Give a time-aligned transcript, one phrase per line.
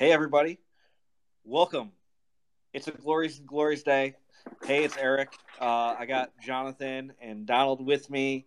[0.00, 0.58] Hey, everybody.
[1.44, 1.92] Welcome.
[2.72, 4.14] It's a glorious, glorious day.
[4.64, 5.34] Hey, it's Eric.
[5.60, 8.46] Uh, I got Jonathan and Donald with me,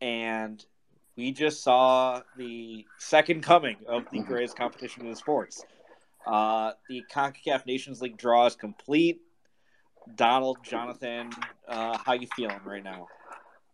[0.00, 0.64] and
[1.14, 5.62] we just saw the second coming of the greatest competition in sports.
[6.26, 9.20] Uh, the CONCACAF Nations League draw is complete.
[10.14, 11.28] Donald, Jonathan,
[11.68, 13.08] uh, how you feeling right now?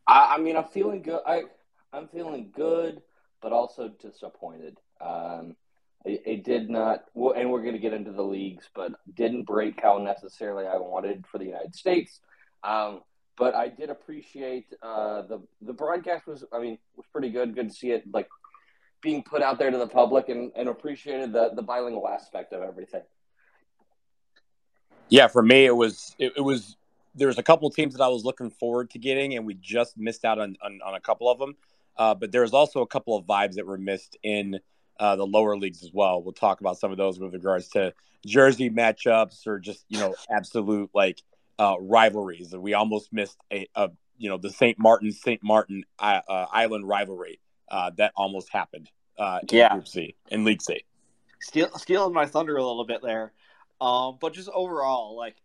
[0.08, 1.20] I, I mean, I'm feeling good.
[1.24, 1.44] I,
[1.92, 3.02] I'm feeling good,
[3.40, 4.78] but also disappointed.
[5.00, 5.54] Um,
[6.04, 9.98] it, did not, and we're going to get into the leagues, but didn't break how
[9.98, 12.20] necessarily I wanted for the United States.
[12.62, 13.02] Um,
[13.36, 17.54] but I did appreciate uh, the the broadcast was, I mean, was pretty good.
[17.54, 18.28] Good to see it like
[19.02, 22.62] being put out there to the public, and, and appreciated the the bilingual aspect of
[22.62, 23.02] everything.
[25.08, 26.76] Yeah, for me, it was it, it was
[27.14, 29.96] there's a couple of teams that I was looking forward to getting, and we just
[29.96, 31.56] missed out on on, on a couple of them.
[31.96, 34.60] Uh, but was also a couple of vibes that were missed in
[35.00, 36.22] uh, the lower leagues as well.
[36.22, 37.94] We'll talk about some of those with regards to
[38.26, 41.22] jersey matchups or just you know absolute like
[41.58, 42.54] uh, rivalries.
[42.54, 44.78] We almost missed a, a you know the St.
[44.78, 45.42] Martin St.
[45.42, 48.90] Martin uh, uh, Island rivalry uh, that almost happened.
[49.18, 50.84] in yeah, Group C in League C.
[51.40, 53.32] Steal, stealing my thunder a little bit there,
[53.80, 55.36] um, but just overall, like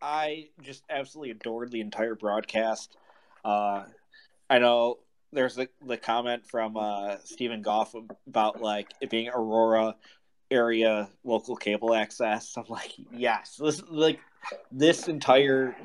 [0.00, 2.96] I just absolutely adored the entire broadcast.
[3.44, 4.98] I know
[5.32, 7.94] there's the, the comment from uh, Steven Goff
[8.26, 9.96] about like it being Aurora
[10.50, 12.54] area local cable access.
[12.56, 14.20] I'm like, yes, this like
[14.72, 15.76] this entire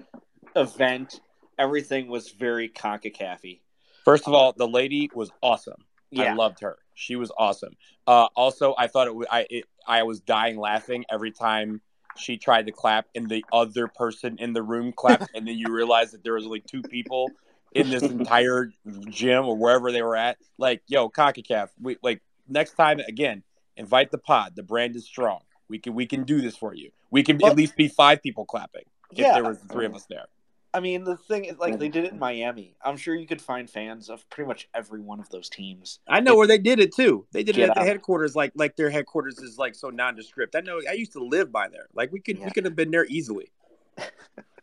[0.55, 1.21] event,
[1.59, 3.59] everything was very Concacafy.
[4.03, 5.85] First of all, the lady was awesome.
[6.11, 6.31] Yeah.
[6.31, 6.77] I loved her.
[6.93, 7.75] She was awesome.
[8.07, 9.27] Uh, also, I thought it.
[9.29, 11.81] I it, I was dying laughing every time
[12.17, 15.71] she tried to clap, and the other person in the room clapped, and then you
[15.71, 17.29] realize that there was only two people
[17.75, 18.71] in this entire
[19.09, 20.37] gym or wherever they were at.
[20.57, 23.43] Like, yo, CONCACAF, we like next time again,
[23.77, 24.53] invite the pod.
[24.55, 25.41] The brand is strong.
[25.67, 26.91] We can we can do this for you.
[27.11, 29.95] We can well, at least be five people clapping if yeah, there was three of
[29.95, 30.25] us there.
[30.73, 32.75] I mean, the thing is, like, they did it in Miami.
[32.83, 35.99] I'm sure you could find fans of pretty much every one of those teams.
[36.05, 37.25] I know where they did it too.
[37.31, 40.53] They did it at the headquarters, like, like their headquarters is like so nondescript.
[40.53, 40.81] I know.
[40.89, 41.87] I used to live by there.
[41.93, 42.43] Like, we could, yeah.
[42.43, 43.53] we could have been there easily.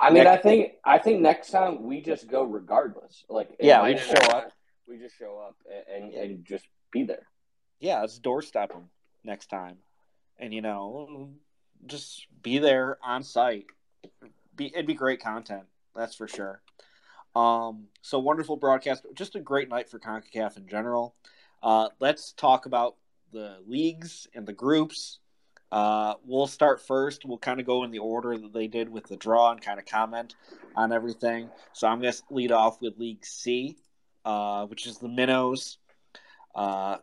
[0.00, 3.24] I mean, next, I think I think next time we just go regardless.
[3.28, 4.52] Like, yeah, we just show up.
[4.86, 5.56] We just show up
[5.94, 7.26] and, and just be there.
[7.80, 8.90] Yeah, let's doorstep them
[9.24, 9.76] next time,
[10.38, 11.30] and you know,
[11.86, 13.66] just be there on site.
[14.56, 15.64] Be it'd be great content.
[15.94, 16.62] That's for sure.
[17.36, 19.04] Um, so wonderful broadcast.
[19.14, 21.14] Just a great night for Concacaf in general.
[21.62, 22.96] Uh, let's talk about
[23.32, 25.18] the leagues and the groups.
[25.70, 27.24] Uh, we'll start first.
[27.24, 29.78] We'll kind of go in the order that they did with the draw and kind
[29.78, 30.34] of comment
[30.74, 31.50] on everything.
[31.72, 33.76] So I'm going to lead off with League C,
[34.24, 35.78] uh, which is the Minnows.
[36.54, 36.98] Uh,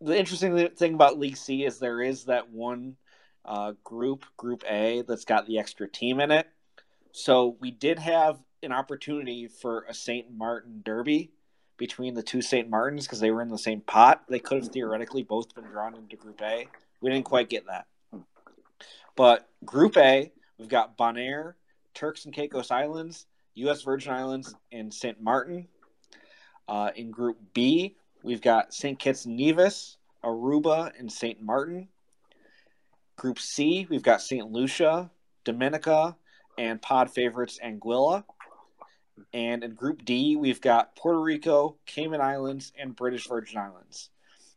[0.00, 2.96] the interesting thing about League C is there is that one
[3.44, 6.48] uh, group, Group A, that's got the extra team in it.
[7.12, 10.26] So we did have an opportunity for a St.
[10.32, 11.32] Martin derby
[11.76, 12.68] between the two St.
[12.68, 14.22] Martins because they were in the same pot.
[14.28, 16.68] They could have theoretically both been drawn into Group A.
[17.02, 17.86] We didn't quite get that.
[19.16, 21.54] But Group A, we've got Bonaire,
[21.92, 23.82] Turks and Caicos Islands, U.S.
[23.82, 25.20] Virgin Islands, and St.
[25.20, 25.68] Martin.
[26.68, 28.98] Uh, in Group B, we've got St.
[28.98, 31.42] Kitts and Nevis, Aruba, and St.
[31.42, 31.88] Martin.
[33.16, 34.50] Group C, we've got St.
[34.50, 35.10] Lucia,
[35.44, 36.16] Dominica,
[36.56, 38.24] and pod favorites Anguilla.
[39.34, 44.10] And in Group D, we've got Puerto Rico, Cayman Islands, and British Virgin Islands.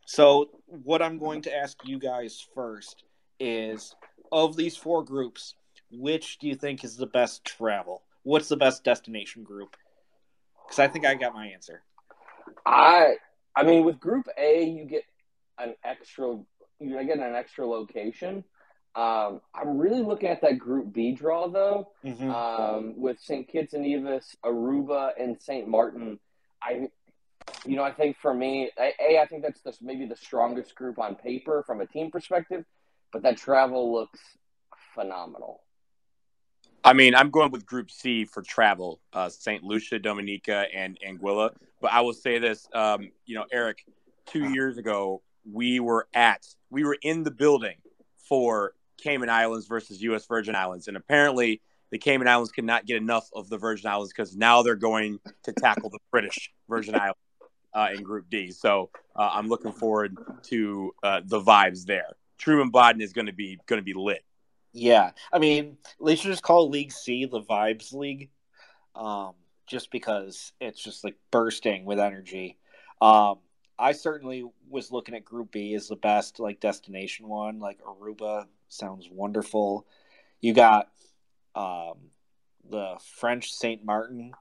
[0.05, 3.03] So, what I'm going to ask you guys first
[3.39, 3.95] is
[4.31, 5.55] of these four groups,
[5.91, 8.03] which do you think is the best travel?
[8.23, 9.75] What's the best destination group?
[10.65, 11.81] Because I think I got my answer.
[12.65, 13.15] I
[13.55, 15.03] I mean, with Group A, you get
[15.57, 16.37] an extra
[16.79, 18.43] you get an extra location.
[18.95, 22.29] Um, I'm really looking at that Group B draw though, mm-hmm.
[22.29, 23.47] um, with St.
[23.47, 25.67] Kitts and Nevis, Aruba, and St.
[25.67, 26.19] Martin.
[26.61, 26.89] I
[27.65, 30.99] you know, I think for me, a, I think that's the, maybe the strongest group
[30.99, 32.65] on paper from a team perspective,
[33.11, 34.19] but that travel looks
[34.93, 35.61] phenomenal.
[36.83, 39.63] I mean, I'm going with Group C for travel, uh, St.
[39.63, 41.49] Lucia, Dominica, and Anguilla.
[41.81, 43.83] But I will say this, um, you know, Eric,
[44.27, 47.77] two years ago, we were at, we were in the building
[48.17, 50.27] for Cayman Islands versus U.S.
[50.27, 54.13] Virgin Islands, and apparently the Cayman Islands could not get enough of the Virgin Islands
[54.13, 57.17] because now they're going to tackle the British Virgin Islands
[57.75, 58.49] uh, in Group D.
[58.51, 62.15] So uh, I'm looking forward to uh, the vibes there.
[62.37, 64.23] Truman Bodden is going to be going to be lit.
[64.73, 68.29] Yeah, I mean, they should just call League C the Vibes League,
[68.95, 69.33] um,
[69.67, 72.57] just because it's just like bursting with energy.
[73.01, 73.39] Um,
[73.77, 77.59] I certainly was looking at Group B as the best like destination one.
[77.59, 79.85] Like Aruba sounds wonderful.
[80.41, 80.89] You got
[81.55, 81.95] um,
[82.69, 84.31] the French Saint Martin,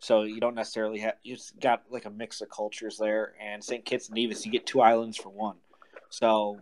[0.00, 3.34] so you don't necessarily have you've got like a mix of cultures there.
[3.40, 5.56] And Saint Kitts and Nevis, you get two islands for one.
[6.08, 6.58] So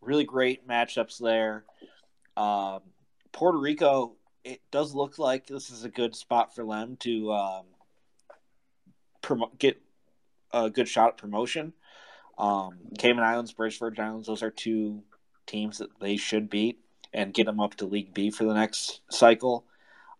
[0.00, 1.64] really great matchups there.
[2.36, 2.80] Um,
[3.32, 7.64] Puerto Rico, it does look like this is a good spot for them to um,
[9.58, 9.80] get
[10.52, 11.72] a good shot at promotion.
[12.36, 15.04] Um, Cayman Islands, British Virgin Islands, those are two
[15.46, 16.80] teams that they should beat
[17.12, 19.64] and get them up to League B for the next cycle.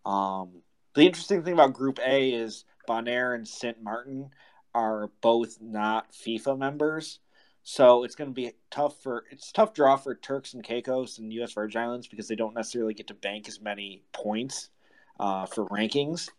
[0.05, 0.61] Um,
[0.95, 3.81] the interesting thing about Group A is Bonaire and St.
[3.83, 4.29] Martin
[4.73, 7.19] are both not FIFA members.
[7.63, 11.33] So it's going to be tough for it's tough draw for Turks and Caicos and
[11.33, 11.53] U.S.
[11.53, 14.69] Virgin Islands because they don't necessarily get to bank as many points
[15.19, 16.29] uh, for rankings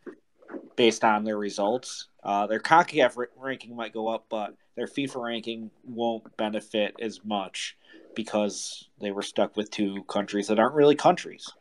[0.76, 2.08] based on their results.
[2.22, 7.76] Uh, their CONCACAF ranking might go up, but their FIFA ranking won't benefit as much
[8.14, 11.52] because they were stuck with two countries that aren't really countries.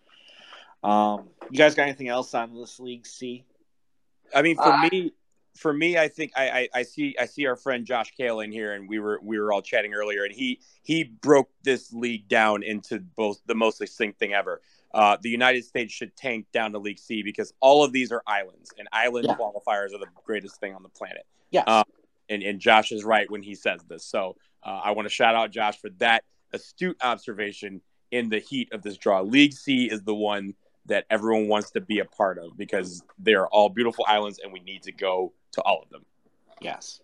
[0.86, 3.44] Um, you guys got anything else on this league C?
[4.34, 5.14] I mean, for uh, me,
[5.56, 8.52] for me, I think I, I, I, see I see our friend Josh Kale in
[8.52, 12.28] here, and we were we were all chatting earlier, and he he broke this league
[12.28, 14.62] down into both the most succinct thing ever.
[14.94, 18.22] Uh, the United States should tank down to League C because all of these are
[18.28, 19.36] islands, and island yeah.
[19.36, 21.26] qualifiers are the greatest thing on the planet.
[21.50, 21.86] Yeah, um,
[22.30, 24.06] and and Josh is right when he says this.
[24.06, 26.24] So uh, I want to shout out Josh for that
[26.54, 29.22] astute observation in the heat of this draw.
[29.22, 30.54] League C is the one
[30.88, 34.52] that everyone wants to be a part of because they are all beautiful islands, and
[34.54, 36.06] we need to go to all of them.
[36.62, 37.02] Yes,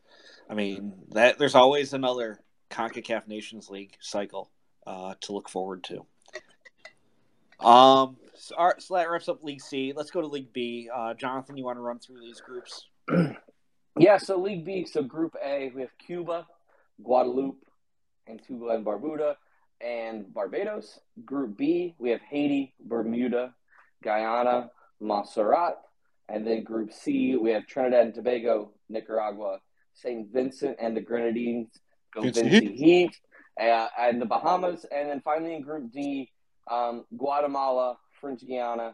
[0.49, 1.37] I mean that.
[1.37, 2.39] There's always another
[2.69, 4.49] Concacaf Nations League cycle
[4.87, 6.05] uh, to look forward to.
[7.65, 9.93] Um, so, our, so, that wraps up League C.
[9.95, 10.89] Let's go to League B.
[10.93, 12.87] Uh, Jonathan, you want to run through these groups?
[13.99, 14.17] yeah.
[14.17, 14.85] So League B.
[14.85, 16.47] So Group A, we have Cuba,
[17.03, 17.63] Guadeloupe,
[18.27, 19.35] Antigua and Barbuda,
[19.79, 20.99] and Barbados.
[21.23, 23.53] Group B, we have Haiti, Bermuda,
[24.03, 24.69] Guyana,
[24.99, 25.75] Montserrat,
[26.29, 29.59] and then Group C, we have Trinidad and Tobago, Nicaragua,
[29.93, 30.31] St.
[30.31, 31.69] Vincent and the Grenadines,
[32.13, 33.17] Go Vincy Heat,
[33.59, 34.85] uh, and the Bahamas.
[34.91, 36.31] And then finally in Group D,
[36.69, 38.93] um, Guatemala, French Guiana,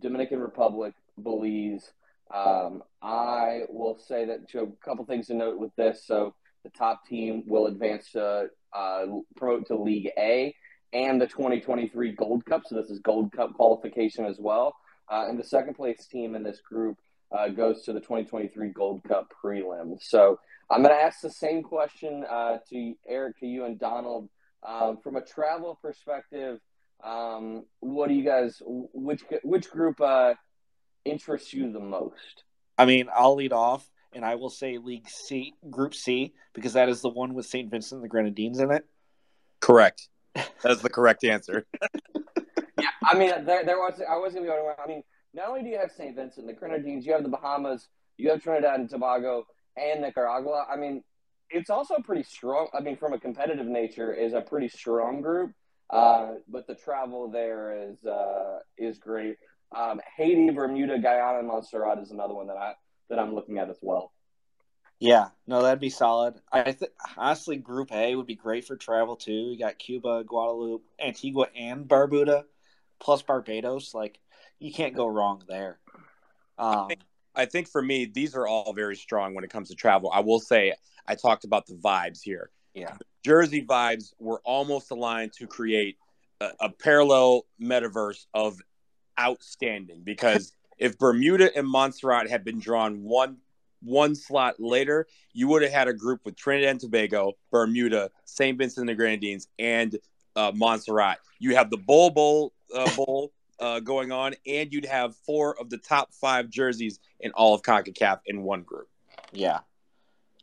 [0.00, 1.92] Dominican Republic, Belize.
[2.34, 6.04] Um, I will say that to a couple things to note with this.
[6.04, 6.34] So
[6.64, 9.06] the top team will advance to uh,
[9.36, 10.54] promote to League A
[10.92, 12.62] and the 2023 Gold Cup.
[12.66, 14.74] So this is Gold Cup qualification as well.
[15.10, 16.98] Uh, and the second place team in this group
[17.32, 19.98] uh, goes to the 2023 Gold Cup prelim.
[20.00, 20.38] So
[20.70, 24.28] I'm going to ask the same question uh, to Eric, to you, and Donald.
[24.66, 26.58] Um, from a travel perspective,
[27.04, 28.60] um, what do you guys?
[28.64, 30.34] Which which group uh,
[31.04, 32.42] interests you the most?
[32.78, 36.88] I mean, I'll lead off, and I will say League C, Group C, because that
[36.88, 37.70] is the one with St.
[37.70, 38.84] Vincent and the Grenadines in it.
[39.60, 40.08] Correct.
[40.62, 41.66] That's the correct answer.
[42.78, 44.52] yeah, I mean, there, there was I was gonna be.
[44.52, 45.02] I mean,
[45.34, 46.14] not only do you have St.
[46.16, 49.44] Vincent, the Grenadines, you have the Bahamas, you have Trinidad and Tobago,
[49.76, 50.66] and Nicaragua.
[50.70, 51.02] I mean,
[51.50, 52.68] it's also pretty strong.
[52.74, 55.52] I mean, from a competitive nature, is a pretty strong group.
[55.88, 59.36] Uh, but the travel there is uh, is great.
[59.76, 62.74] Um, Haiti, Bermuda, Guyana, and Montserrat is another one that I
[63.08, 64.12] that I'm looking at as well.
[64.98, 66.40] Yeah, no, that'd be solid.
[66.50, 69.32] I think honestly, Group A would be great for travel too.
[69.32, 72.44] You got Cuba, Guadeloupe, Antigua, and Barbuda,
[72.98, 73.92] plus Barbados.
[73.92, 74.18] Like,
[74.58, 75.78] you can't go wrong there.
[76.58, 77.00] Um, I, think,
[77.34, 80.10] I think for me, these are all very strong when it comes to travel.
[80.12, 80.72] I will say,
[81.06, 82.50] I talked about the vibes here.
[82.72, 85.98] Yeah, the Jersey vibes were almost aligned to create
[86.40, 88.60] a, a parallel metaverse of
[89.18, 93.38] outstanding because if Bermuda and Montserrat had been drawn one
[93.86, 98.58] one slot later, you would have had a group with Trinidad and Tobago, Bermuda, St.
[98.58, 99.96] Vincent and the Grenadines, and
[100.34, 101.18] uh, Montserrat.
[101.38, 105.70] You have the Bowl Bowl uh, Bowl uh, going on, and you'd have four of
[105.70, 108.88] the top five jerseys in all of CONCACAF in one group.
[109.32, 109.60] Yeah.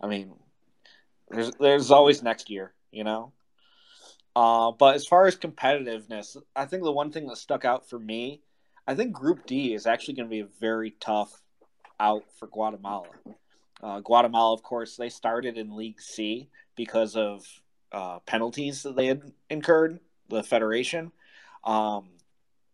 [0.01, 0.33] I mean,
[1.29, 3.33] there's, there's always next year, you know?
[4.35, 7.99] Uh, but as far as competitiveness, I think the one thing that stuck out for
[7.99, 8.41] me,
[8.87, 11.41] I think Group D is actually going to be a very tough
[11.99, 13.07] out for Guatemala.
[13.81, 17.45] Uh, Guatemala, of course, they started in League C because of
[17.91, 21.11] uh, penalties that they had incurred, the Federation.
[21.63, 22.09] Um,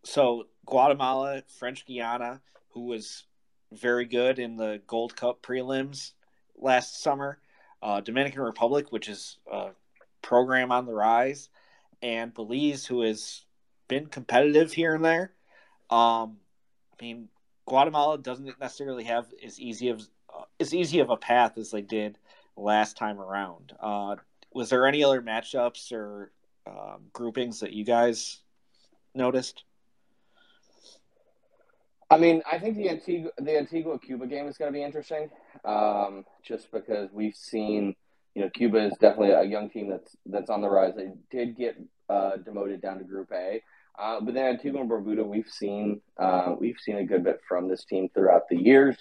[0.03, 3.25] so Guatemala, French Guiana, who was
[3.71, 6.11] very good in the Gold Cup prelims
[6.55, 7.39] last summer,
[7.81, 9.69] uh, Dominican Republic, which is a
[10.21, 11.49] program on the rise,
[12.01, 13.43] and Belize, who has
[13.87, 15.33] been competitive here and there.
[15.89, 16.37] Um,
[16.93, 17.29] I mean,
[17.69, 20.01] Guatemala doesn't necessarily have as easy of
[20.33, 22.17] uh, as easy of a path as they did
[22.57, 23.73] last time around.
[23.79, 24.15] Uh,
[24.53, 26.31] was there any other matchups or
[26.67, 28.39] um, groupings that you guys
[29.13, 29.63] noticed?
[32.09, 35.29] I mean, I think the Antigua the Antigua Cuba game is going to be interesting,
[35.63, 37.95] um, just because we've seen,
[38.33, 40.95] you know, Cuba is definitely a young team that's that's on the rise.
[40.95, 43.61] They did get uh, demoted down to Group A,
[43.99, 47.67] uh, but then Antigua and Barbuda, we've seen uh, we've seen a good bit from
[47.67, 48.95] this team throughout the years.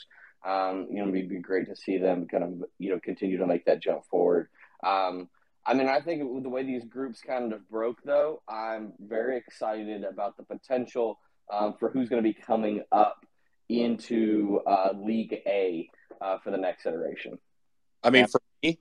[0.45, 3.47] Um, you know, it'd be great to see them kind of you know continue to
[3.47, 4.49] make that jump forward.
[4.85, 5.28] Um,
[5.64, 10.02] I mean, I think the way these groups kind of broke, though, I'm very excited
[10.02, 11.19] about the potential
[11.52, 13.25] um, for who's going to be coming up
[13.69, 15.90] into uh, League A
[16.21, 17.38] uh, for the next iteration.
[18.02, 18.78] I mean, for me,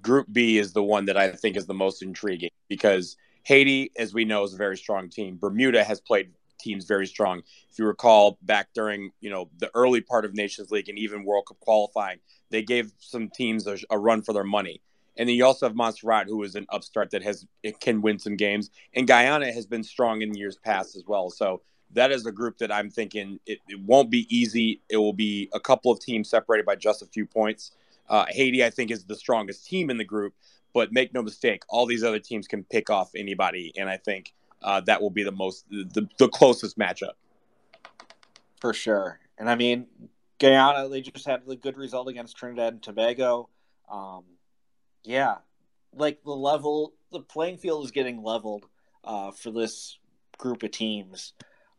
[0.00, 3.16] Group B is the one that I think is the most intriguing because
[3.48, 5.38] Haiti, as we know, is a very strong team.
[5.38, 7.42] Bermuda has played teams very strong.
[7.70, 11.24] If you recall back during you know the early part of Nations League and even
[11.24, 12.18] World Cup qualifying,
[12.50, 14.82] they gave some teams a, a run for their money.
[15.16, 18.18] And then you also have Montserrat, who is an upstart that has it can win
[18.18, 21.30] some games, and Guyana has been strong in years past as well.
[21.30, 21.62] So
[21.94, 24.82] that is a group that I'm thinking it, it won't be easy.
[24.90, 27.70] It will be a couple of teams separated by just a few points.
[28.10, 30.34] Uh, Haiti, I think, is the strongest team in the group,
[30.78, 34.32] but make no mistake, all these other teams can pick off anybody, and I think
[34.62, 37.14] uh, that will be the most the, the closest matchup
[38.60, 39.18] for sure.
[39.38, 39.86] And I mean,
[40.38, 43.48] Guyana, they just had a good result against Trinidad and Tobago.
[43.90, 44.24] Um,
[45.04, 45.36] yeah,
[45.94, 48.66] like the level, the playing field is getting leveled
[49.04, 49.98] uh, for this
[50.36, 51.32] group of teams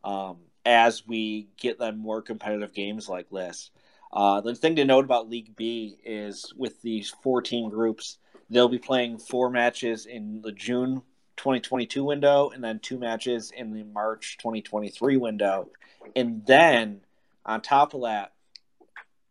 [0.04, 3.70] um, as we get them more competitive games like this.
[4.12, 8.18] Uh, the thing to note about League B is with these 14 groups,
[8.50, 11.02] they'll be playing four matches in the June
[11.36, 15.68] 2022 window and then two matches in the March 2023 window.
[16.14, 17.00] And then
[17.46, 18.32] on top of that,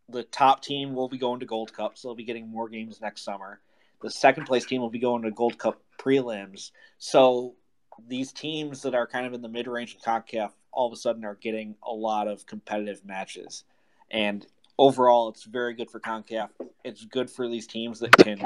[0.08, 3.00] the top team will be going to Gold Cup, so they'll be getting more games
[3.00, 3.60] next summer.
[4.02, 6.72] The second place team will be going to Gold Cup prelims.
[6.98, 7.54] So
[8.08, 10.96] these teams that are kind of in the mid range of CONCACAF all of a
[10.96, 13.64] sudden are getting a lot of competitive matches.
[14.10, 14.46] And
[14.78, 16.48] overall, it's very good for CONCACAF.
[16.84, 18.42] It's good for these teams that can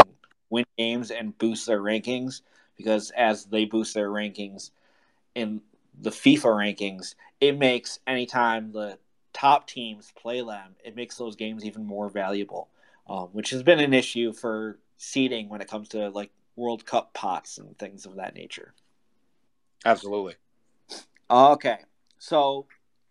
[0.54, 2.42] win games and boost their rankings
[2.76, 4.70] because as they boost their rankings
[5.34, 5.60] in
[6.00, 8.98] the FIFA rankings, it makes anytime the
[9.32, 12.68] top teams play them, it makes those games even more valuable,
[13.08, 17.12] um, which has been an issue for seeding when it comes to like World Cup
[17.14, 18.72] pots and things of that nature.
[19.84, 20.34] Absolutely.
[21.28, 21.78] Okay.
[22.18, 22.66] So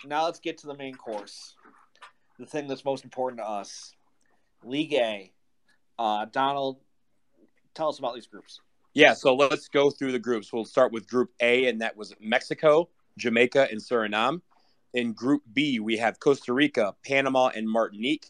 [0.05, 1.55] now let's get to the main course.
[2.39, 3.93] The thing that's most important to us
[4.63, 5.31] League A.
[5.99, 6.77] Uh, Donald,
[7.73, 8.61] tell us about these groups.
[8.93, 10.53] Yeah, so let's go through the groups.
[10.53, 14.41] We'll start with Group A, and that was Mexico, Jamaica, and Suriname.
[14.93, 18.29] In Group B, we have Costa Rica, Panama, and Martinique.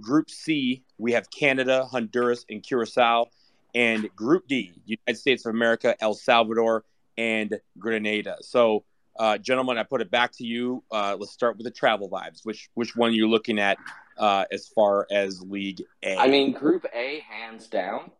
[0.00, 3.26] Group C, we have Canada, Honduras, and Curacao.
[3.74, 6.84] And Group D, United States of America, El Salvador,
[7.18, 8.36] and Grenada.
[8.40, 8.84] So,
[9.18, 10.84] uh, gentlemen, I put it back to you.
[10.92, 12.44] Uh, let's start with the travel vibes.
[12.44, 13.78] Which which one are you looking at
[14.16, 16.16] uh, as far as League A?
[16.16, 18.12] I mean, Group A, hands down,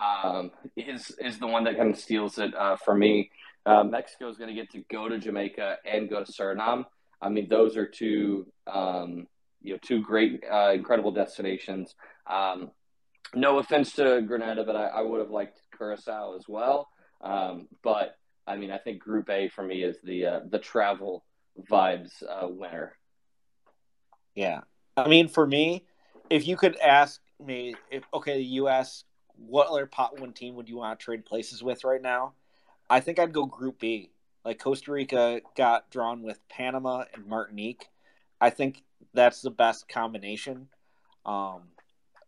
[0.00, 3.30] um, is is the one that kind of steals it uh, for me.
[3.66, 6.84] Uh, Mexico is going to get to go to Jamaica and go to Suriname.
[7.22, 9.26] I mean, those are two um,
[9.64, 11.94] you know two great, uh, incredible destinations.
[12.26, 12.70] Um,
[13.34, 16.88] no offense to Grenada, but I, I, would have liked Curacao as well.
[17.20, 21.24] Um, but I mean, I think Group A for me is the uh, the travel
[21.68, 22.96] vibes uh, winner.
[24.34, 24.60] Yeah,
[24.96, 25.86] I mean, for me,
[26.30, 29.04] if you could ask me, if okay, the U.S.
[29.36, 32.32] What other pot one team would you want to trade places with right now?
[32.88, 34.10] I think I'd go Group B.
[34.44, 37.88] Like Costa Rica got drawn with Panama and Martinique.
[38.40, 38.82] I think
[39.14, 40.68] that's the best combination.
[41.24, 41.62] Um,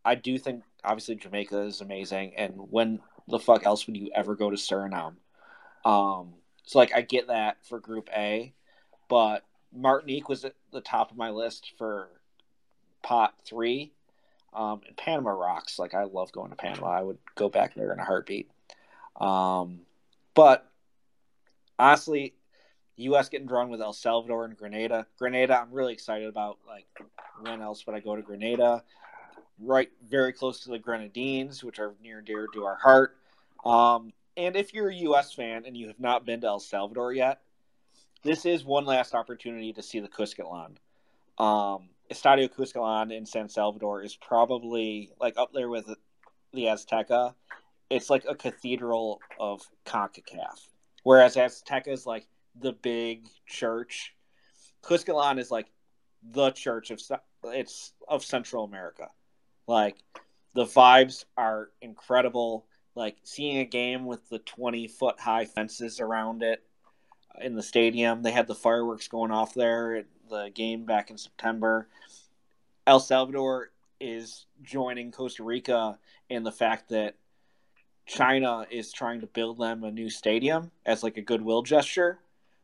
[0.05, 4.35] I do think obviously Jamaica is amazing, and when the fuck else would you ever
[4.35, 5.17] go to Suriname?
[5.85, 6.35] Um,
[6.65, 8.55] so like I get that for Group A,
[9.09, 9.45] but
[9.75, 12.09] Martinique was at the top of my list for
[13.03, 13.93] pot three.
[14.57, 15.79] Um, and Panama rocks.
[15.79, 16.89] Like I love going to Panama.
[16.89, 18.51] I would go back there in a heartbeat.
[19.21, 19.81] Um,
[20.35, 20.69] but
[21.79, 22.35] honestly,
[22.97, 23.29] U.S.
[23.29, 25.07] getting drawn with El Salvador and Grenada.
[25.19, 26.59] Grenada, I'm really excited about.
[26.67, 26.87] Like,
[27.41, 28.83] when else would I go to Grenada?
[29.59, 33.17] Right, very close to the Grenadines, which are near and dear to our heart.
[33.65, 35.33] Um, and if you're a U.S.
[35.33, 37.41] fan and you have not been to El Salvador yet,
[38.23, 40.77] this is one last opportunity to see the Cuscatlan.
[41.39, 45.87] Um, Estadio Cuscatlan in San Salvador is probably like up there with
[46.53, 47.35] the Azteca.
[47.91, 50.69] It's like a cathedral of CONCACAF.
[51.03, 52.27] Whereas Azteca is like
[52.59, 54.15] the big church.
[54.83, 55.67] Cuscatlan is like
[56.23, 57.01] the church of
[57.45, 59.09] it's of Central America.
[59.67, 59.97] Like
[60.55, 62.67] the vibes are incredible.
[62.95, 66.63] Like seeing a game with the 20 foot high fences around it
[67.41, 68.23] in the stadium.
[68.23, 71.89] They had the fireworks going off there the game back in September.
[72.87, 77.17] El Salvador is joining Costa Rica in the fact that
[78.07, 82.21] China is trying to build them a new stadium as like a goodwill gesture.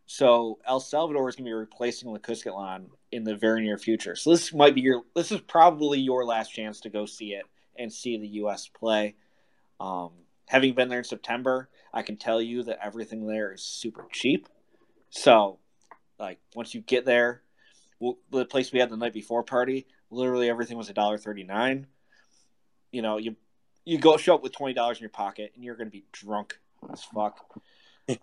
[0.06, 4.14] So El Salvador is going to be replacing the Cuscatlán in the very near future.
[4.14, 7.44] So this might be your this is probably your last chance to go see it
[7.76, 8.68] and see the U.S.
[8.68, 9.16] play.
[9.80, 10.10] Um,
[10.46, 14.48] having been there in September, I can tell you that everything there is super cheap.
[15.10, 15.58] So,
[16.18, 17.41] like once you get there,
[18.30, 21.86] the place we had the night before party, literally everything was a dollar thirty nine.
[22.90, 23.36] You know, you
[23.84, 26.04] you go show up with twenty dollars in your pocket, and you're going to be
[26.12, 26.58] drunk
[26.92, 27.38] as fuck.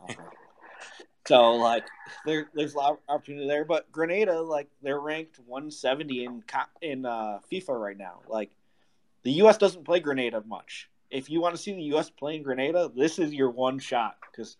[1.27, 1.85] so like
[2.25, 6.43] there there's a lot of opportunity there, but Grenada like they're ranked 170 in
[6.81, 8.21] in uh, FIFA right now.
[8.27, 8.51] Like
[9.23, 9.57] the U.S.
[9.57, 10.89] doesn't play Grenada much.
[11.09, 12.09] If you want to see the U.S.
[12.09, 14.57] playing Grenada, this is your one shot because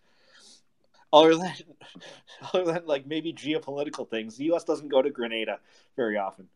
[1.12, 1.52] other than
[2.54, 4.64] other than like maybe geopolitical things, the U.S.
[4.64, 5.58] doesn't go to Grenada
[5.96, 6.48] very often.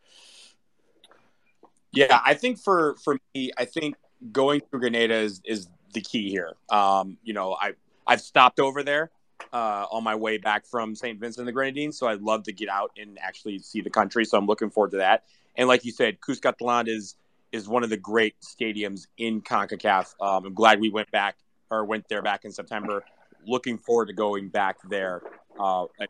[1.93, 3.97] Yeah, I think for for me, I think
[4.33, 6.55] going to Grenada is is the key here.
[6.71, 7.73] Um, you know, I
[8.07, 9.11] I've stopped over there
[9.53, 11.19] uh, on my way back from St.
[11.19, 14.25] Vincent and the Grenadines, so I'd love to get out and actually see the country.
[14.25, 15.25] So I'm looking forward to that.
[15.57, 17.17] And like you said, Cuscatlán is
[17.53, 20.15] is one of the great stadiums in Concacaf.
[20.21, 21.37] Um, I'm glad we went back
[21.71, 23.05] or went there back in September
[23.47, 25.23] looking forward to going back there.
[25.59, 26.07] Uh, I,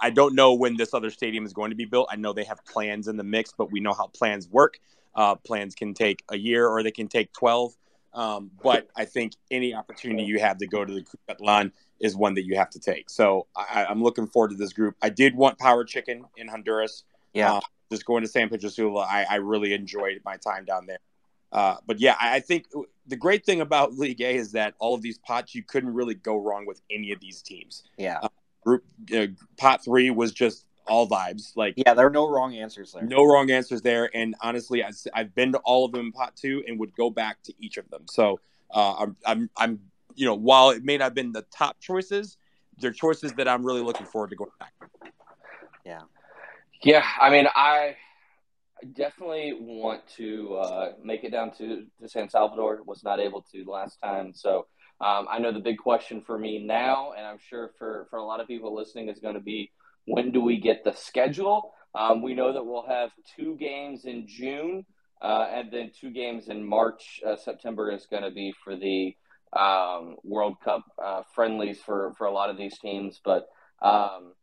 [0.00, 2.08] I don't know when this other stadium is going to be built.
[2.10, 4.78] I know they have plans in the mix, but we know how plans work.
[5.14, 7.74] Uh, plans can take a year or they can take 12.
[8.12, 12.34] Um, but I think any opportunity you have to go to the Cuscatlán is one
[12.34, 13.08] that you have to take.
[13.08, 14.96] So I, am looking forward to this group.
[15.02, 17.04] I did want Power Chicken in Honduras.
[17.34, 17.54] Yeah.
[17.54, 17.60] Uh,
[17.90, 20.98] just going to San Pedro Sula, I, I really enjoyed my time down there.
[21.52, 22.66] Uh, but yeah, I think
[23.06, 26.14] the great thing about League A is that all of these pots you couldn't really
[26.14, 27.82] go wrong with any of these teams.
[27.96, 28.18] Yeah.
[28.22, 28.28] Uh,
[28.64, 28.84] group
[29.14, 31.56] uh, pot three was just all vibes.
[31.56, 33.02] Like yeah, there are no wrong answers there.
[33.02, 34.10] No wrong answers there.
[34.14, 37.10] And honestly, I, have been to all of them in pot two and would go
[37.10, 38.02] back to each of them.
[38.08, 39.80] So uh, I'm I'm I'm
[40.14, 42.36] you know while it may not have been the top choices,
[42.78, 44.72] they're choices that I'm really looking forward to going back.
[45.84, 46.02] Yeah.
[46.82, 47.96] Yeah, I mean, I
[48.82, 52.80] I definitely want to uh, make it down to, to San Salvador.
[52.84, 54.66] Was not able to last time, so
[55.00, 58.24] um, I know the big question for me now, and I'm sure for for a
[58.24, 59.70] lot of people listening, is going to be
[60.06, 61.74] when do we get the schedule?
[61.94, 64.86] Um, we know that we'll have two games in June,
[65.20, 67.20] uh, and then two games in March.
[67.26, 69.14] Uh, September is going to be for the
[69.58, 73.46] um, World Cup uh, friendlies for for a lot of these teams, but.
[73.82, 74.34] Um,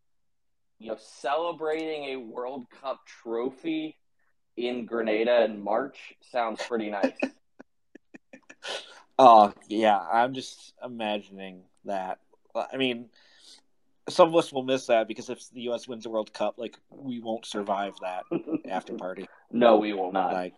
[0.80, 3.98] you know, celebrating a World Cup trophy
[4.58, 7.14] in Grenada in March sounds pretty nice.
[9.20, 12.20] oh yeah, I'm just imagining that.
[12.56, 13.10] I mean,
[14.10, 15.88] some of us will miss that because if the U.S.
[15.88, 18.24] wins the World Cup, like we won't survive that
[18.70, 19.28] after party.
[19.52, 20.34] No, we will not.
[20.34, 20.54] Like,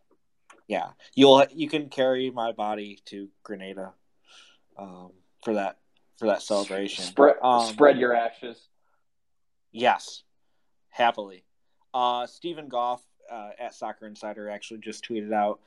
[0.68, 3.94] yeah, you'll you can carry my body to Grenada
[4.78, 5.12] um,
[5.44, 5.78] for that
[6.18, 7.04] for that celebration.
[7.04, 8.58] Spread um, spread your ashes.
[9.72, 10.24] Yes,
[10.90, 11.44] happily.
[11.94, 15.60] Uh, Steven Goff uh, at Soccer Insider actually just tweeted out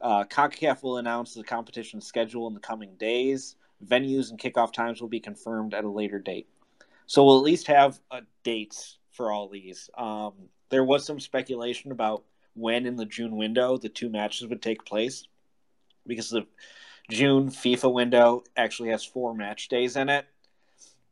[0.00, 3.56] uh, CONCACAF will announce the competition schedule in the coming days.
[3.84, 6.48] Venues and kickoff times will be confirmed at a later date.
[7.06, 9.90] So we'll at least have uh, dates for all these.
[9.96, 10.32] Um,
[10.70, 14.84] there was some speculation about when in the June window the two matches would take
[14.84, 15.26] place
[16.06, 16.46] because the
[17.10, 20.26] June FIFA window actually has four match days in it.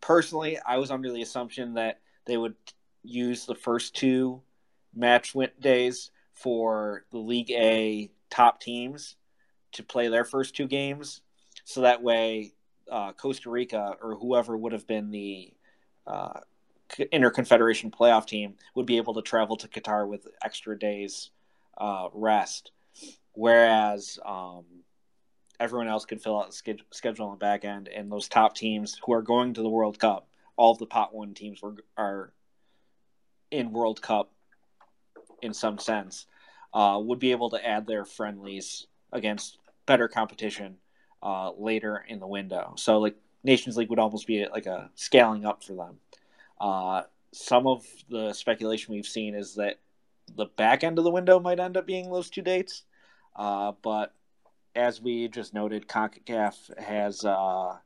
[0.00, 2.54] Personally, I was under the assumption that they would
[3.02, 4.42] use the first two
[4.94, 9.16] match win days for the League A top teams
[9.72, 11.22] to play their first two games.
[11.64, 12.54] So that way,
[12.90, 15.52] uh, Costa Rica or whoever would have been the
[16.06, 16.40] uh,
[16.90, 21.30] interconfederation playoff team would be able to travel to Qatar with extra days
[21.76, 22.72] uh, rest,
[23.32, 24.64] whereas um,
[25.60, 27.88] everyone else can fill out the schedule on the back end.
[27.88, 31.14] And those top teams who are going to the World Cup, all of the pot
[31.14, 32.32] one teams were are
[33.50, 34.32] in World Cup
[35.42, 36.26] in some sense,
[36.74, 40.76] uh, would be able to add their friendlies against better competition
[41.22, 42.74] uh, later in the window.
[42.76, 45.98] So like Nations League would almost be like a scaling up for them.
[46.60, 49.78] Uh, some of the speculation we've seen is that
[50.36, 52.82] the back end of the window might end up being those two dates,
[53.36, 54.12] uh, but
[54.74, 57.76] as we just noted, CONCACAF has uh,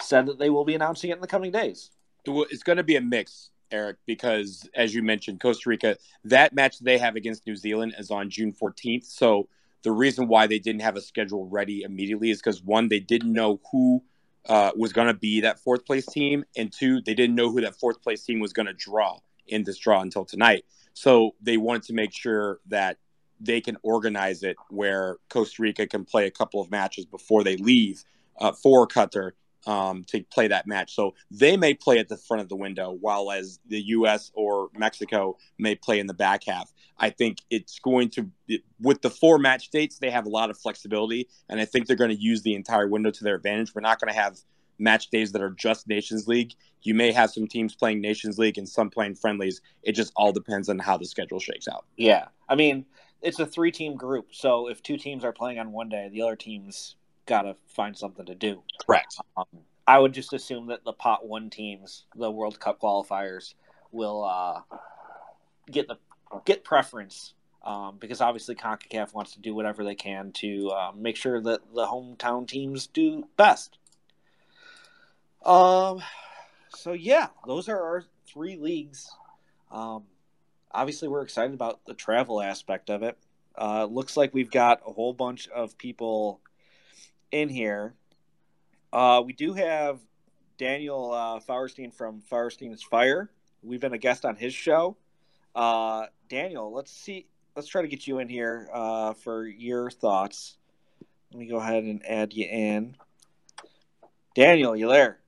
[0.00, 1.90] said that they will be announcing it in the coming days.
[2.24, 3.50] It's going to be a mix.
[3.70, 8.10] Eric, because as you mentioned, Costa Rica, that match they have against New Zealand is
[8.10, 9.04] on June 14th.
[9.04, 9.48] So
[9.82, 13.32] the reason why they didn't have a schedule ready immediately is because one, they didn't
[13.32, 14.02] know who
[14.48, 17.60] uh, was going to be that fourth place team, and two, they didn't know who
[17.60, 20.64] that fourth place team was going to draw in this draw until tonight.
[20.94, 22.98] So they wanted to make sure that
[23.40, 27.56] they can organize it where Costa Rica can play a couple of matches before they
[27.56, 28.02] leave
[28.40, 29.32] uh, for Qatar
[29.66, 30.94] um, to play that match.
[30.94, 34.30] So they may play at the front of the window, while as the U.S.
[34.34, 36.72] or Mexico may play in the back half.
[36.98, 38.30] I think it's going to
[38.80, 41.96] with the four match dates, they have a lot of flexibility, and I think they're
[41.96, 43.74] going to use the entire window to their advantage.
[43.74, 44.38] We're not going to have
[44.78, 46.54] match days that are just Nations League.
[46.82, 49.60] You may have some teams playing Nations League and some playing friendlies.
[49.82, 51.84] It just all depends on how the schedule shakes out.
[51.96, 52.26] Yeah.
[52.48, 52.84] I mean,
[53.22, 54.28] it's a three team group.
[54.32, 57.96] So if two teams are playing on one day, the other team's got to find
[57.96, 58.62] something to do.
[58.86, 59.18] Correct.
[59.36, 59.46] Um,
[59.86, 63.54] I would just assume that the pot one teams, the World Cup qualifiers,
[63.92, 64.60] will uh,
[65.70, 65.96] get the
[66.44, 71.16] get preference um, because obviously CONCACAF wants to do whatever they can to uh, make
[71.16, 73.78] sure that the hometown teams do best.
[75.44, 76.02] Um,
[76.68, 79.10] so yeah, those are our three leagues.
[79.70, 80.04] Um,
[80.72, 83.16] obviously, we're excited about the travel aspect of it.
[83.58, 86.40] Uh, looks like we've got a whole bunch of people
[87.32, 87.94] in here.
[88.92, 90.00] Uh, we do have
[90.58, 93.30] Daniel uh, Fauerstein from Fauerstein's Fire.
[93.62, 94.96] We've been a guest on his show.
[95.54, 97.26] Uh, Daniel, let's see.
[97.54, 100.56] Let's try to get you in here uh, for your thoughts.
[101.32, 102.96] Let me go ahead and add you in.
[104.34, 105.18] Daniel, you there?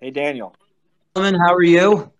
[0.00, 0.54] Hey, Daniel.
[1.14, 2.10] Gentlemen, how are you?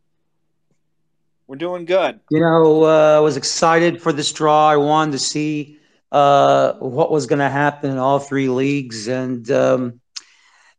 [1.47, 2.21] We're doing good.
[2.31, 4.69] You know, uh, I was excited for this draw.
[4.69, 5.80] I wanted to see
[6.13, 9.09] uh, what was going to happen in all three leagues.
[9.09, 10.01] And, um,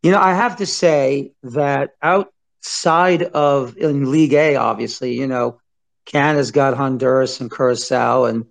[0.03, 5.59] you know, I have to say that outside of in League A, obviously, you know,
[6.05, 8.45] Canada's got Honduras and Curacao, and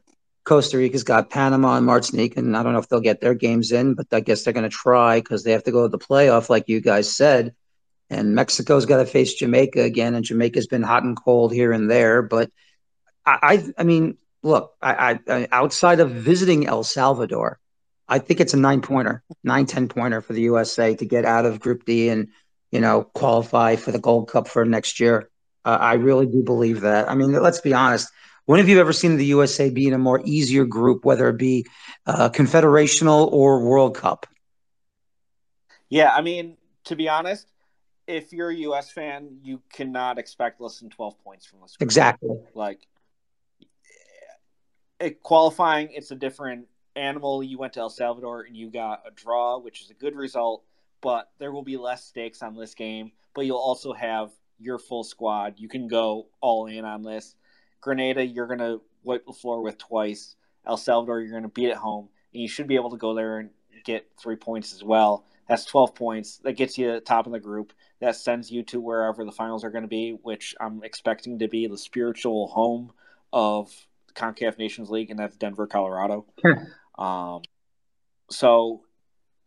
[0.45, 2.37] Costa Rica's got Panama and Martinique.
[2.37, 4.69] And I don't know if they'll get their games in, but I guess they're going
[4.69, 7.55] to try because they have to go to the playoff, like you guys said
[8.11, 11.89] and Mexico's got to face Jamaica again, and Jamaica's been hot and cold here and
[11.89, 12.23] there.
[12.23, 12.51] But
[13.25, 17.59] I, I, I mean, look, I, I, outside of visiting El Salvador,
[18.09, 21.47] I think it's a nine pointer, nine ten pointer for the USA to get out
[21.47, 22.29] of Group D and
[22.71, 25.31] you know qualify for the Gold Cup for next year.
[25.65, 27.09] Uh, I really do believe that.
[27.09, 28.11] I mean, let's be honest.
[28.47, 31.37] When have you ever seen the USA be in a more easier group, whether it
[31.37, 31.67] be
[32.07, 34.27] uh, confederational or World Cup?
[35.89, 37.47] Yeah, I mean, to be honest,
[38.09, 38.91] if you're a U.S.
[38.91, 41.77] fan, you cannot expect less than 12 points from this.
[41.77, 41.87] Group.
[41.87, 42.37] Exactly.
[42.55, 42.81] Like
[45.01, 47.43] it, qualifying, it's a different animal.
[47.43, 50.65] You went to El Salvador and you got a draw, which is a good result,
[51.01, 53.13] but there will be less stakes on this game.
[53.35, 55.55] But you'll also have your full squad.
[55.57, 57.35] You can go all in on this.
[57.81, 60.37] Grenada, you're going to wipe the floor with twice.
[60.67, 62.09] El Salvador, you're going to beat at home.
[62.35, 63.51] And you should be able to go there and
[63.85, 65.25] get three points as well.
[65.49, 66.39] That's 12 points.
[66.45, 67.73] That gets you top of the group.
[68.01, 71.49] That sends you to wherever the finals are going to be, which I'm expecting to
[71.49, 72.93] be the spiritual home
[73.33, 73.73] of
[74.15, 76.27] CONCACAF Nations League, and that's Denver, Colorado.
[76.99, 77.43] um,
[78.31, 78.83] so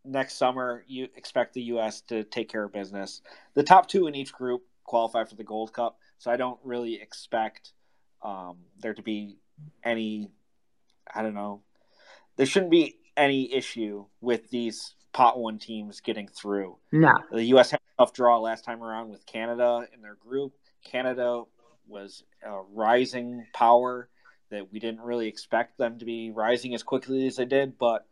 [0.05, 2.01] next summer, you expect the U.S.
[2.01, 3.21] to take care of business.
[3.53, 7.01] The top two in each group qualify for the Gold Cup, so I don't really
[7.01, 7.73] expect
[8.21, 9.37] um, there to be
[9.83, 10.29] any.
[11.13, 11.61] I don't know.
[12.37, 16.77] There shouldn't be any issue with these pot one teams getting through.
[16.91, 17.13] No.
[17.31, 17.71] The U.S.
[17.71, 20.53] had a tough draw last time around with Canada in their group.
[20.83, 21.43] Canada
[21.87, 24.09] was a rising power
[24.53, 28.07] that we didn't really expect them to be rising as quickly as they did, but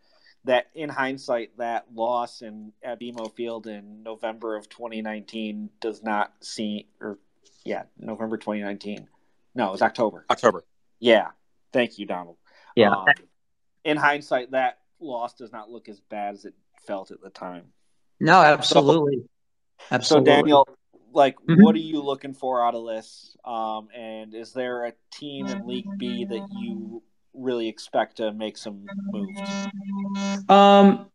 [0.46, 6.34] that in hindsight, that loss in at BMO Field in November of 2019 does not
[6.42, 7.20] seem, or
[7.64, 9.08] yeah, November 2019.
[9.54, 10.26] No, it was October.
[10.30, 10.64] October.
[11.00, 11.30] Yeah.
[11.74, 12.38] Thank you, Donald.
[12.76, 12.92] Yeah.
[12.92, 13.06] Um,
[13.84, 16.54] in hindsight, that loss does not look as bad as it
[16.86, 17.66] felt at the time.
[18.20, 19.18] No, absolutely.
[19.18, 20.32] So, absolutely.
[20.32, 20.68] So, Daniel,
[21.14, 21.62] like, mm-hmm.
[21.62, 23.36] what are you looking for out of this?
[23.46, 28.58] Um, and is there a team in League B that you really expect to make
[28.58, 29.40] some moves?
[30.50, 31.10] Um,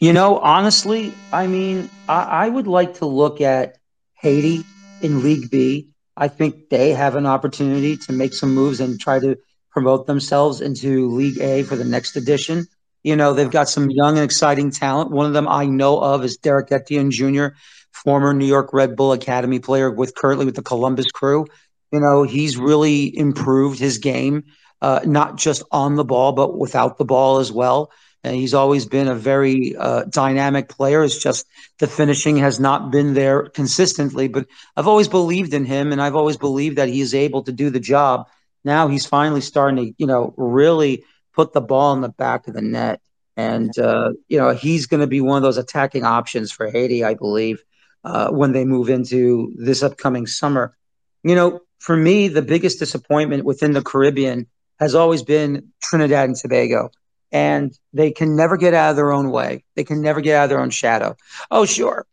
[0.00, 3.78] you know, honestly, I mean, I, I would like to look at
[4.14, 4.64] Haiti
[5.00, 5.88] in League B.
[6.16, 9.36] I think they have an opportunity to make some moves and try to
[9.70, 12.66] promote themselves into League A for the next edition.
[13.02, 15.10] You know, they've got some young and exciting talent.
[15.10, 17.48] One of them I know of is Derrick Etienne Jr.,
[17.92, 21.46] former New York Red Bull Academy player with currently with the Columbus Crew.
[21.92, 24.44] You know, he's really improved his game,
[24.80, 27.90] uh, not just on the ball, but without the ball as well.
[28.24, 31.02] And he's always been a very uh, dynamic player.
[31.02, 31.46] It's just
[31.80, 34.28] the finishing has not been there consistently.
[34.28, 37.52] But I've always believed in him, and I've always believed that he is able to
[37.52, 38.28] do the job.
[38.64, 42.54] now he's finally starting to, you know, really put the ball in the back of
[42.54, 43.00] the net.
[43.36, 47.02] And, uh, you know, he's going to be one of those attacking options for Haiti,
[47.02, 47.62] I believe,
[48.04, 50.76] uh, when they move into this upcoming summer.
[51.22, 54.46] You know, for me, the biggest disappointment within the Caribbean
[54.78, 56.90] has always been Trinidad and Tobago.
[57.30, 59.64] And they can never get out of their own way.
[59.74, 61.16] They can never get out of their own shadow.
[61.50, 62.06] Oh, sure.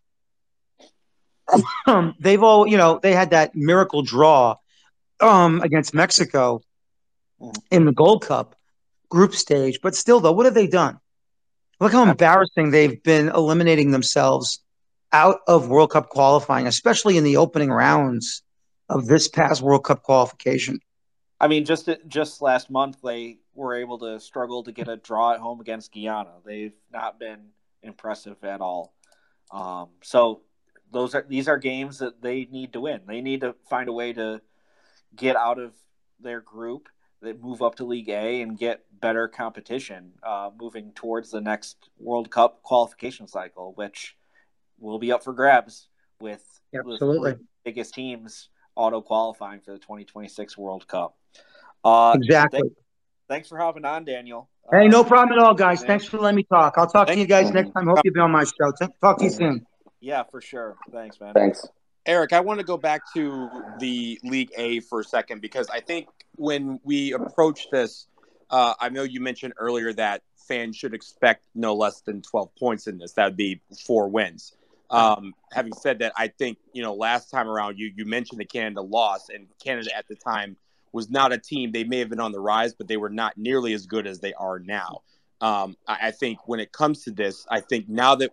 [2.20, 4.56] they've all, you know, they had that miracle draw
[5.20, 6.62] um, against Mexico
[7.70, 8.56] in the Gold Cup
[9.10, 9.80] group stage.
[9.82, 11.00] But still, though, what have they done?
[11.80, 14.60] Look how embarrassing they've been eliminating themselves
[15.12, 18.44] out of World Cup qualifying, especially in the opening rounds
[18.90, 20.80] of this past World Cup qualification.
[21.40, 25.34] I mean, just just last month they were able to struggle to get a draw
[25.34, 26.34] at home against Guyana.
[26.46, 27.50] They've not been
[27.82, 28.94] impressive at all.
[29.52, 30.42] Um, so
[30.92, 33.02] those are these are games that they need to win.
[33.08, 34.42] They need to find a way to
[35.16, 35.74] get out of
[36.20, 36.90] their group,
[37.22, 41.90] that move up to League A and get better competition uh, moving towards the next
[41.98, 44.16] World Cup qualification cycle, which
[44.80, 45.88] will be up for grabs
[46.20, 47.20] with, Absolutely.
[47.20, 51.18] with the biggest teams auto qualifying for the 2026 World Cup.
[51.84, 52.62] Uh, exactly.
[52.62, 52.76] Thanks,
[53.28, 54.50] thanks for hopping on, Daniel.
[54.72, 55.84] Hey, no uh, problem at all, guys.
[55.84, 56.76] Thanks for letting me talk.
[56.78, 57.88] I'll talk to you guys next time.
[57.88, 58.72] Hope you'll be on my show.
[59.02, 59.66] Talk to you soon.
[60.00, 60.78] Yeah, for sure.
[60.92, 61.34] Thanks, man.
[61.34, 61.68] Thanks.
[62.06, 65.82] Eric, I want to go back to the League A for a second because I
[65.82, 68.08] think when we approach this,
[68.50, 72.88] uh, I know you mentioned earlier that fans should expect no less than 12 points
[72.88, 73.14] in this.
[73.14, 74.56] That would be four wins.
[74.92, 78.46] Um, having said that, I think you know last time around you you mentioned the
[78.46, 80.58] Canada loss, and Canada at the time
[80.92, 81.72] was not a team.
[81.72, 84.20] They may have been on the rise, but they were not nearly as good as
[84.20, 85.02] they are now.
[85.42, 88.32] Um, I, I think when it comes to this, I think now that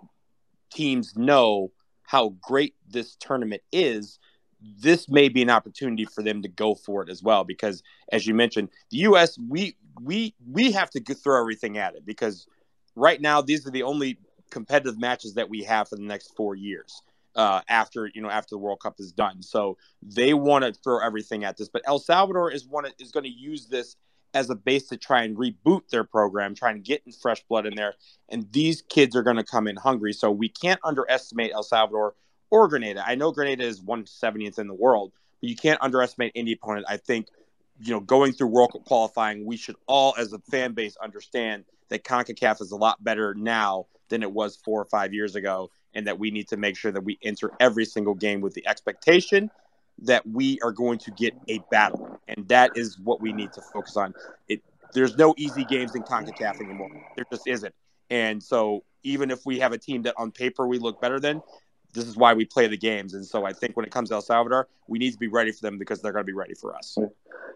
[0.73, 4.19] teams know how great this tournament is,
[4.61, 7.45] this may be an opportunity for them to go for it as well.
[7.45, 9.39] Because as you mentioned, the U.S.
[9.39, 12.47] we we we have to throw everything at it because
[12.95, 14.19] right now these are the only
[14.51, 17.03] competitive matches that we have for the next four years.
[17.35, 21.05] Uh, after you know after the World Cup is done, so they want to throw
[21.05, 21.69] everything at this.
[21.69, 23.97] But El Salvador is one is going to use this
[24.37, 27.75] as a base to try and reboot their program, try and get fresh blood in
[27.75, 27.95] there.
[28.29, 30.13] And these kids are going to come in hungry.
[30.13, 32.15] So we can't underestimate El Salvador
[32.51, 33.03] or Grenada.
[33.07, 36.85] I know Grenada is 170th in the world, but you can't underestimate any opponent.
[36.87, 37.29] I think,
[37.81, 41.65] you know, going through World Cup qualifying, we should all, as a fan base, understand
[41.89, 45.71] that CONCACAF is a lot better now than it was four or five years ago,
[45.95, 48.67] and that we need to make sure that we enter every single game with the
[48.67, 49.51] expectation
[50.03, 53.63] that we are going to get a battle, and that is what we need to
[53.73, 54.15] focus on.
[54.49, 56.91] It there's no easy games in Concacaf anymore.
[57.17, 57.75] There just isn't.
[58.09, 61.43] And so even if we have a team that on paper we look better than,
[61.93, 63.15] this is why we play the games.
[63.15, 65.51] And so I think when it comes to El Salvador, we need to be ready
[65.51, 66.99] for them because they're going to be ready for us.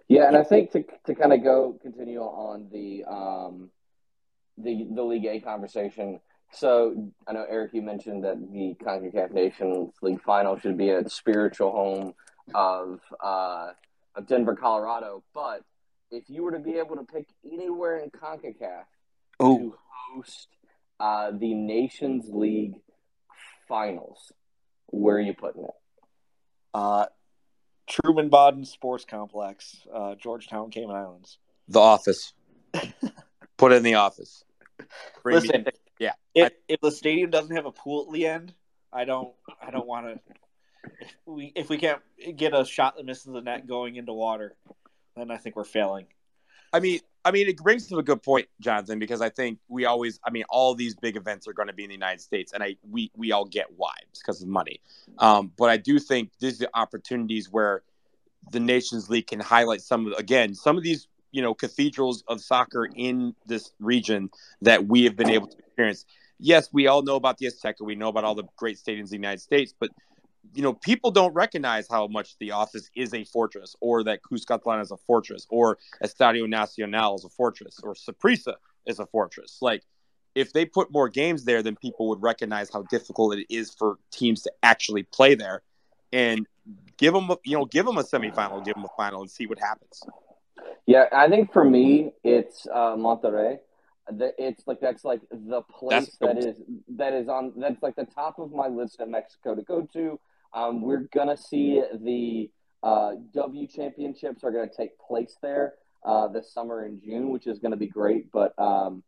[0.08, 3.70] Yeah, and I think to, to kind of go continue on the um,
[4.58, 6.20] the the League A conversation.
[6.52, 11.08] So I know Eric, you mentioned that the Concacaf Nations League final should be a
[11.08, 12.14] spiritual home
[12.54, 13.70] of uh,
[14.16, 15.22] of Denver, Colorado.
[15.32, 15.62] But
[16.10, 18.84] if you were to be able to pick anywhere in Concacaf
[19.42, 19.58] Ooh.
[19.58, 19.74] to
[20.14, 20.48] host
[20.98, 22.74] uh, the Nations League
[23.68, 24.32] finals,
[24.86, 25.74] where are you putting it?
[26.74, 27.06] Uh,
[27.88, 31.38] Truman Bodden Sports Complex, uh, Georgetown, Cayman Islands.
[31.68, 32.32] The office.
[33.56, 34.44] Put it in the office.
[35.22, 36.12] Bring Listen, me, yeah.
[36.34, 38.52] If, if the stadium doesn't have a pool at the end,
[38.92, 39.32] I don't.
[39.62, 40.20] I don't want to
[41.00, 42.00] if we if we can't
[42.36, 44.56] get a shot that misses the net going into water,
[45.16, 46.06] then I think we're failing.
[46.72, 49.84] I mean, I mean, it brings to a good point, Jonathan, because I think we
[49.84, 52.52] always, I mean, all these big events are going to be in the United States,
[52.52, 54.80] and I we we all get why because of money.
[55.18, 57.82] Um, but I do think these are opportunities where
[58.50, 62.40] the Nations League can highlight some of again some of these you know cathedrals of
[62.40, 64.30] soccer in this region
[64.62, 66.04] that we have been able to experience.
[66.38, 69.06] Yes, we all know about the Azteca, we know about all the great stadiums in
[69.06, 69.90] the United States, but
[70.54, 74.80] you know, people don't recognize how much the office is a fortress, or that Cuscatlan
[74.80, 78.54] is a fortress, or Estadio Nacional is a fortress, or Saprissa
[78.86, 79.58] is a fortress.
[79.60, 79.82] Like,
[80.34, 83.98] if they put more games there, then people would recognize how difficult it is for
[84.10, 85.62] teams to actually play there,
[86.12, 86.46] and
[86.96, 89.58] give them, you know, give them a semifinal, give them a final, and see what
[89.58, 90.02] happens.
[90.90, 93.58] Yeah, I think for me, it's uh, Monterrey.
[94.08, 96.60] It's like that's like the place that's that is
[96.96, 100.18] that is on that's like the top of my list of Mexico to go to
[100.52, 102.50] um, we're gonna see the
[102.82, 105.74] uh, W championships are gonna take place there
[106.04, 108.32] uh, this summer in June, which is gonna be great.
[108.32, 109.04] But um,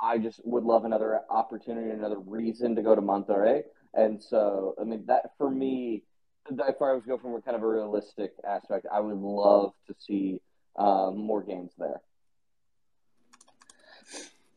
[0.00, 3.64] I just would love another opportunity, another reason to go to Monterrey.
[3.92, 6.02] And so, I mean, that for me,
[6.48, 9.94] if I was go from a kind of a realistic aspect, I would love to
[9.98, 10.40] see
[10.76, 12.00] um, more games there.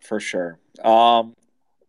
[0.02, 0.60] For sure.
[0.84, 1.36] Um,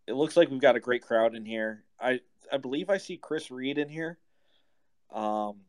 [0.06, 1.84] it looks like we've got a great crowd in here.
[2.00, 2.20] I
[2.52, 4.18] I believe I see Chris Reed in here.
[5.12, 5.60] Um,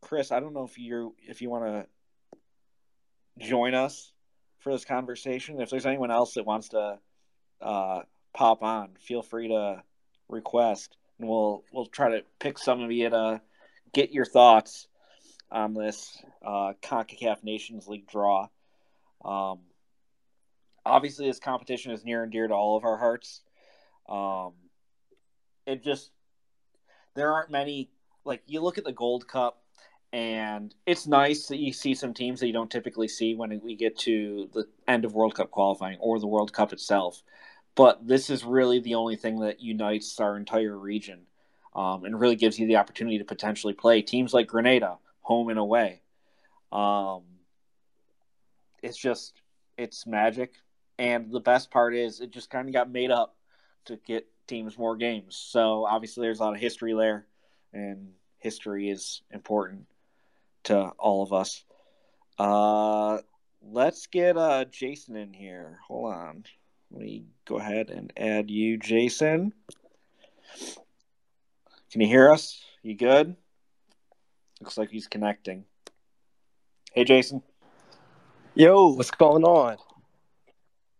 [0.00, 4.12] Chris, I don't know if you if you want to join us
[4.60, 5.60] for this conversation.
[5.60, 6.98] If there's anyone else that wants to
[7.60, 8.02] uh,
[8.32, 9.82] pop on, feel free to
[10.28, 13.40] request, and we'll we'll try to pick some of you to
[13.92, 14.88] get your thoughts
[15.50, 18.48] on this uh, Concacaf Nations League draw.
[19.24, 19.60] Um,
[20.84, 23.40] obviously, this competition is near and dear to all of our hearts.
[24.08, 24.52] Um,
[25.66, 26.10] it just
[27.14, 27.90] there aren't many
[28.24, 29.62] like you look at the Gold Cup,
[30.12, 33.76] and it's nice that you see some teams that you don't typically see when we
[33.76, 37.22] get to the end of World Cup qualifying or the World Cup itself.
[37.74, 41.20] But this is really the only thing that unites our entire region,
[41.74, 45.58] um, and really gives you the opportunity to potentially play teams like Grenada, home and
[45.58, 46.00] away.
[46.70, 47.22] Um,
[48.82, 49.34] it's just
[49.76, 50.52] it's magic,
[50.98, 53.34] and the best part is it just kind of got made up
[53.86, 55.36] to get teams more games.
[55.36, 57.26] So obviously there's a lot of history there,
[57.72, 59.86] and history is important
[60.64, 61.64] to all of us.
[62.38, 63.18] Uh,
[63.62, 65.78] let's get uh, Jason in here.
[65.88, 66.44] Hold on.
[66.90, 69.52] Let me go ahead and add you, Jason.
[71.90, 72.62] Can you hear us?
[72.82, 73.36] You good?
[74.64, 75.66] Looks like he's connecting.
[76.94, 77.42] Hey, Jason.
[78.54, 79.76] Yo, what's going on?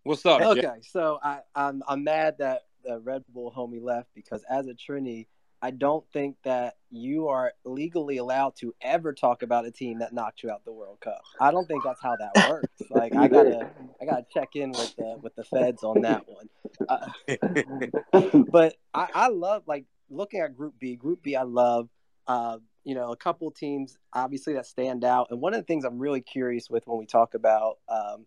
[0.03, 0.39] What's up?
[0.39, 4.75] Okay, so I, I'm I'm mad that the Red Bull homie left because as a
[4.75, 5.25] Trini,
[5.63, 10.13] I don't think that you are legally allowed to ever talk about a team that
[10.13, 11.23] knocked you out the World Cup.
[11.41, 12.67] I don't think that's how that works.
[12.91, 16.49] Like I gotta, I gotta check in with the with the feds on that one.
[16.87, 20.95] Uh, but I, I love like looking at Group B.
[20.95, 21.89] Group B, I love.
[22.27, 25.83] Uh, you know, a couple teams obviously that stand out, and one of the things
[25.83, 28.25] I'm really curious with when we talk about um,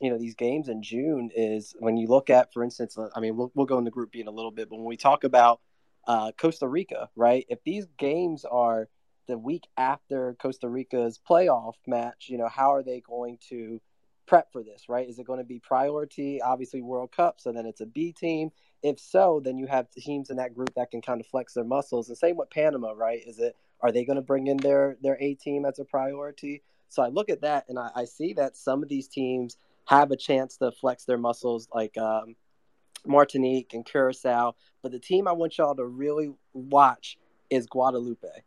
[0.00, 3.20] you know these games in June is when you look at, for instance, uh, I
[3.20, 5.24] mean, we'll we'll go into Group B in a little bit, but when we talk
[5.24, 5.60] about
[6.06, 7.46] uh, Costa Rica, right?
[7.48, 8.88] If these games are
[9.28, 13.80] the week after Costa Rica's playoff match, you know, how are they going to
[14.26, 15.08] prep for this, right?
[15.08, 18.50] Is it going to be priority, obviously World Cup, so then it's a B team?
[18.82, 21.64] If so, then you have teams in that group that can kind of flex their
[21.64, 22.08] muscles.
[22.08, 23.20] And same with Panama, right?
[23.24, 26.62] Is it are they going to bring in their their A team as a priority?
[26.88, 30.10] So I look at that and I, I see that some of these teams have
[30.10, 32.36] a chance to flex their muscles, like um,
[33.06, 34.54] Martinique and Curacao.
[34.82, 38.42] But the team I want y'all to really watch is Guadeloupe.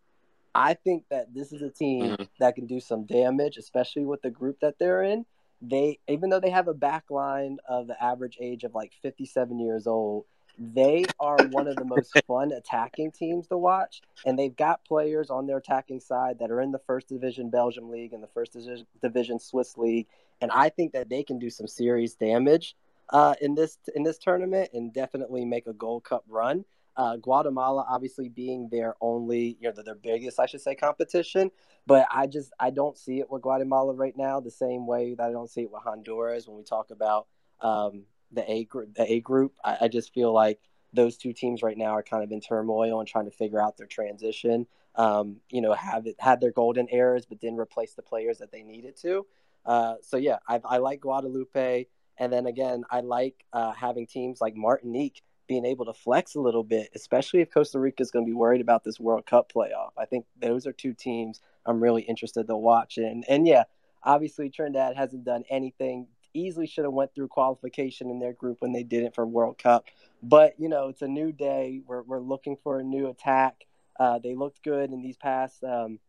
[0.56, 2.24] I think that this is a team mm-hmm.
[2.40, 5.26] that can do some damage, especially with the group that they're in.
[5.62, 9.60] They, even though they have a back line of the average age of like 57
[9.60, 10.26] years old,
[10.58, 15.30] they are one of the most fun attacking teams to watch, and they've got players
[15.30, 18.58] on their attacking side that are in the first division Belgium league and the first
[19.02, 20.08] division Swiss league,
[20.42, 22.76] and I think that they can do some serious damage
[23.10, 26.66] uh, in this in this tournament and definitely make a Gold Cup run.
[26.96, 31.50] Uh, Guatemala, obviously being their only, you know, their biggest, I should say, competition.
[31.88, 35.24] But I just I don't see it with Guatemala right now the same way that
[35.28, 37.28] I don't see it with Honduras when we talk about
[37.62, 38.96] um, the A group.
[38.96, 40.60] The A group, I, I, just feel like
[40.92, 43.78] those two teams right now are kind of in turmoil and trying to figure out
[43.78, 44.68] their transition.
[44.96, 48.52] Um, you know, have it had their golden eras, but didn't replace the players that
[48.52, 49.26] they needed to.
[49.66, 54.42] Uh, so yeah, I, I, like Guadeloupe, and then again, I like uh, having teams
[54.42, 58.26] like Martinique being able to flex a little bit, especially if Costa Rica is going
[58.26, 59.92] to be worried about this World Cup playoff.
[59.98, 62.98] I think those are two teams I'm really interested to watch.
[62.98, 63.64] And and yeah,
[64.04, 68.74] obviously Trinidad hasn't done anything easily should have went through qualification in their group when
[68.74, 69.86] they didn't for World Cup.
[70.22, 71.82] But you know, it's a new day.
[71.86, 73.66] We're we're looking for a new attack.
[74.00, 76.00] Uh, they looked good in these past um,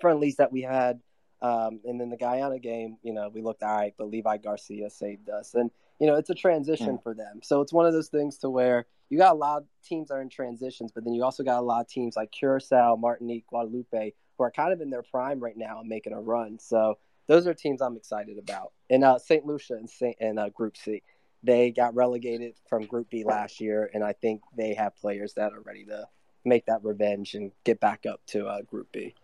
[0.00, 1.00] friendlies that we had.
[1.40, 4.88] Um, and then the Guyana game, you know, we looked all right, but Levi Garcia
[4.90, 5.54] saved us.
[5.54, 7.40] And, you know, it's a transition for them.
[7.42, 10.14] So it's one of those things to where you got a lot of teams that
[10.14, 13.44] are in transitions, but then you also got a lot of teams like Curacao, Martinique,
[13.52, 16.60] Guadeloupe, who are kind of in their prime right now and making a run.
[16.60, 18.72] So those are teams I'm excited about.
[18.90, 19.44] And uh, St.
[19.46, 21.02] Lucia and Saint and uh, Group C,
[21.42, 25.52] they got relegated from Group B last year, and I think they have players that
[25.52, 26.06] are ready to
[26.44, 29.14] make that revenge and get back up to uh, Group B.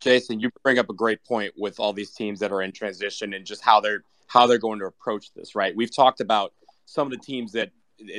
[0.00, 3.34] Jason, you bring up a great point with all these teams that are in transition
[3.34, 5.54] and just how they're how they're going to approach this.
[5.54, 5.74] Right?
[5.74, 6.52] We've talked about
[6.84, 7.70] some of the teams that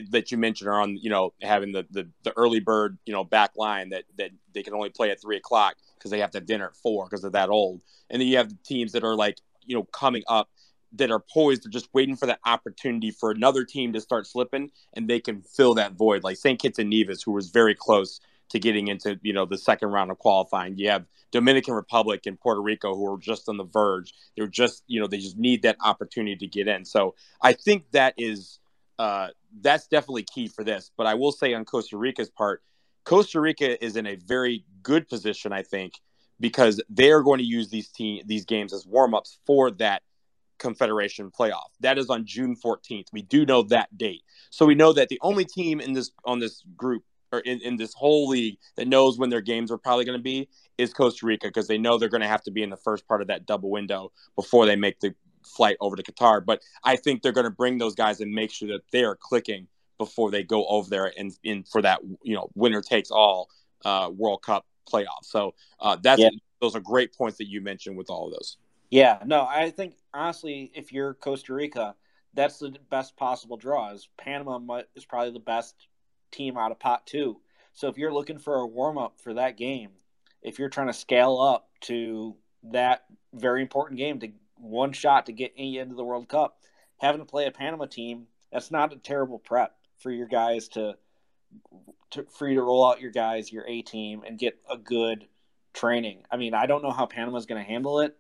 [0.10, 3.24] that you mentioned are on you know having the the, the early bird you know
[3.24, 6.38] back line that that they can only play at three o'clock because they have to
[6.38, 9.04] have dinner at four because they're that old and then you have the teams that
[9.04, 10.50] are like you know coming up
[10.94, 14.72] that are poised they're just waiting for that opportunity for another team to start slipping
[14.94, 18.20] and they can fill that void like st kitts and nevis who was very close
[18.50, 20.78] to getting into you know the second round of qualifying.
[20.78, 24.14] You have Dominican Republic and Puerto Rico who are just on the verge.
[24.36, 26.86] They're just you know they just need that opportunity to get in.
[26.86, 28.60] So I think that is
[28.98, 29.30] uh,
[29.62, 30.92] that's definitely key for this.
[30.98, 32.64] But I will say on Costa Rica's part,
[33.04, 35.94] Costa Rica is in a very good position, I think,
[36.40, 40.04] because they are going to use these team these games as warm ups for that
[40.58, 41.70] Confederation playoff.
[41.80, 43.08] That is on June 14th.
[43.12, 44.24] We do know that date.
[44.50, 47.78] So we know that the only team in this on this group or in, in
[47.78, 51.26] this whole league that knows when their games are probably going to be is Costa
[51.26, 53.28] Rica because they know they're going to have to be in the first part of
[53.28, 55.14] that double window before they make the
[55.46, 56.44] flight over to Qatar.
[56.46, 59.16] But I think they're going to bring those guys and make sure that they are
[59.16, 59.68] clicking
[60.00, 63.50] before they go over there and in for that you know winner takes all
[63.86, 65.24] uh, World Cup playoff.
[65.24, 66.30] So uh, that's yeah.
[66.60, 68.58] those are great points that you mentioned with all of those.
[68.90, 71.96] Yeah, no, I think honestly, if you're Costa Rica,
[72.34, 73.92] that's the best possible draw.
[73.92, 75.76] Is Panama is probably the best
[76.32, 77.40] team out of pot two.
[77.74, 79.92] So if you're looking for a warm up for that game,
[80.42, 82.36] if you're trying to scale up to
[82.72, 86.58] that very important game to one shot to get into the World Cup,
[86.98, 90.96] having to play a Panama team, that's not a terrible prep for your guys to,
[92.12, 95.28] to for you to roll out your guys, your A team, and get a good
[95.74, 96.24] training.
[96.32, 98.16] I mean, I don't know how Panama's going to handle it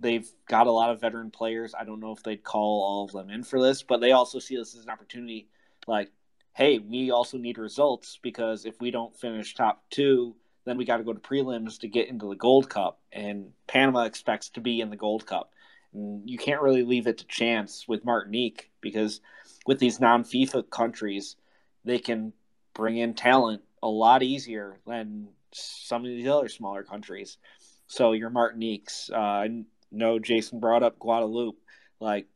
[0.00, 1.74] they've got a lot of veteran players.
[1.78, 4.38] I don't know if they'd call all of them in for this, but they also
[4.38, 5.48] see this as an opportunity.
[5.86, 6.10] Like,
[6.52, 10.98] hey, we also need results because if we don't finish top two, then we got
[10.98, 14.80] to go to prelims to get into the Gold Cup, and Panama expects to be
[14.80, 15.52] in the Gold Cup.
[15.92, 19.20] And you can't really leave it to chance with Martinique because
[19.66, 21.36] with these non-FIFA countries,
[21.84, 22.32] they can
[22.74, 27.38] bring in talent a lot easier than some of these other smaller countries.
[27.86, 31.58] So your Martiniques, uh, know Jason brought up Guadeloupe.
[32.00, 32.26] Like,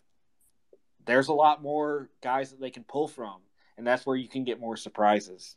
[1.04, 3.40] there's a lot more guys that they can pull from,
[3.76, 5.56] and that's where you can get more surprises.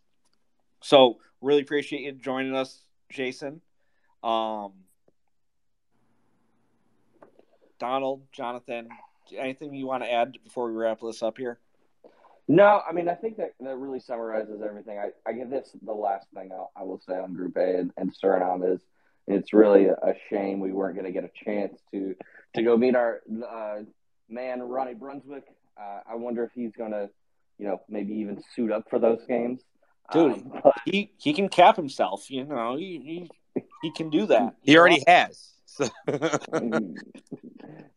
[0.81, 3.61] So, really appreciate you joining us, Jason.
[4.23, 4.73] Um,
[7.79, 8.89] Donald, Jonathan,
[9.37, 11.59] anything you want to add before we wrap this up here?
[12.47, 14.97] No, I mean, I think that, that really summarizes everything.
[14.97, 17.91] I, I give this the last thing I'll, I will say on Group A and,
[17.97, 18.81] and Suriname is
[19.27, 22.15] it's really a shame we weren't going to get a chance to
[22.55, 23.83] to go meet our uh,
[24.27, 25.43] man Ronnie Brunswijk.
[25.79, 27.09] Uh, I wonder if he's going to,
[27.57, 29.61] you know, maybe even suit up for those games.
[30.11, 30.73] Dude, um, but...
[30.85, 32.29] he he can cap himself.
[32.29, 34.55] You know, he he, he can do that.
[34.63, 35.53] He already has.
[35.65, 35.87] So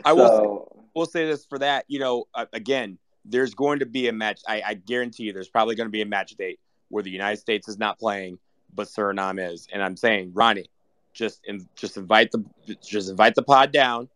[0.05, 0.74] I will so...
[0.95, 1.85] will say this for that.
[1.89, 4.41] You know, uh, again, there's going to be a match.
[4.47, 7.39] I, I guarantee you, there's probably going to be a match date where the United
[7.39, 8.39] States is not playing,
[8.75, 9.67] but Suriname is.
[9.73, 10.71] And I'm saying, Ronnie,
[11.13, 12.45] just in, just invite the
[12.83, 14.09] just invite the pod down.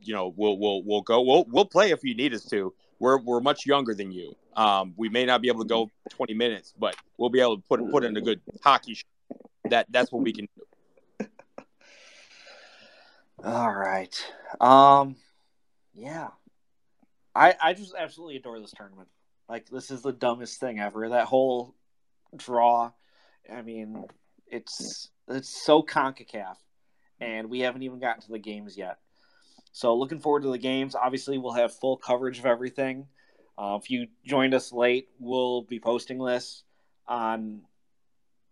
[0.00, 1.22] You know, we'll we'll we'll go.
[1.22, 2.72] We'll we'll play if you need us to.
[2.98, 4.34] We're we're much younger than you.
[4.56, 7.62] Um, we may not be able to go 20 minutes, but we'll be able to
[7.62, 8.94] put put in a good hockey.
[8.94, 9.04] Show.
[9.70, 11.26] That that's what we can do.
[13.44, 14.14] All right.
[14.60, 15.16] Um,
[15.94, 16.28] yeah.
[17.34, 19.08] I I just absolutely adore this tournament.
[19.48, 21.08] Like this is the dumbest thing ever.
[21.08, 21.74] That whole
[22.36, 22.92] draw.
[23.52, 24.04] I mean,
[24.46, 26.56] it's it's so CONCACAF,
[27.20, 28.98] and we haven't even gotten to the games yet.
[29.72, 30.94] So looking forward to the games.
[30.94, 33.06] Obviously, we'll have full coverage of everything.
[33.58, 36.62] Uh, if you joined us late, we'll be posting this
[37.06, 37.62] on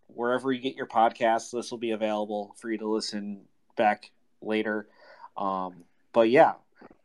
[0.07, 1.51] wherever you get your podcasts.
[1.51, 3.41] This will be available for you to listen
[3.75, 4.87] back later.
[5.35, 6.53] Um, but yeah,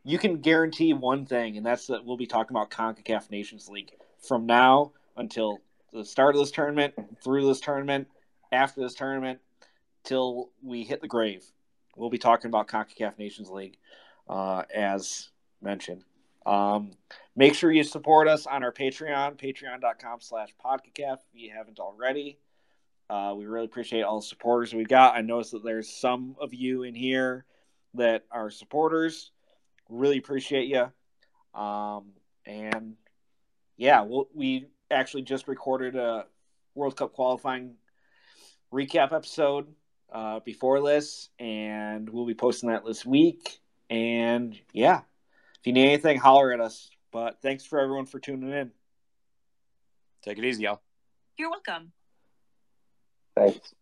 [0.09, 3.91] you can guarantee one thing, and that's that we'll be talking about CONCACAF Nations League
[4.27, 5.59] from now until
[5.93, 8.07] the start of this tournament, through this tournament,
[8.51, 9.39] after this tournament,
[10.03, 11.45] till we hit the grave.
[11.95, 13.77] We'll be talking about CONCACAF Nations League,
[14.27, 15.29] uh, as
[15.61, 16.03] mentioned.
[16.43, 16.93] Um,
[17.35, 22.39] make sure you support us on our Patreon, patreon.com slash podcacaf if you haven't already.
[23.11, 25.15] Uh, we really appreciate all the supporters we've got.
[25.15, 27.45] I noticed that there's some of you in here
[27.93, 29.31] that are supporters.
[29.89, 30.91] Really appreciate you.
[31.59, 32.11] Um,
[32.45, 32.95] and
[33.77, 36.25] yeah, we'll, we actually just recorded a
[36.75, 37.75] World Cup qualifying
[38.71, 39.67] recap episode
[40.11, 43.59] uh, before this, and we'll be posting that this week.
[43.89, 45.01] And yeah,
[45.59, 46.89] if you need anything, holler at us.
[47.11, 48.71] But thanks for everyone for tuning in.
[50.23, 50.81] Take it easy, y'all.
[51.37, 51.91] You're welcome.
[53.35, 53.73] Thanks.